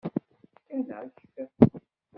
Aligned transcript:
Fkan-ak-t? 0.55 1.17